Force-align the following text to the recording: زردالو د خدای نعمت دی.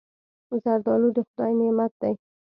زردالو 0.63 1.09
د 1.15 1.17
خدای 1.27 1.51
نعمت 1.59 1.91
دی. 2.01 2.13